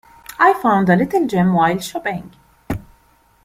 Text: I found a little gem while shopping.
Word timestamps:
I 0.39 0.53
found 0.55 0.89
a 0.89 0.95
little 0.95 1.27
gem 1.27 1.53
while 1.53 1.77
shopping. 1.79 2.31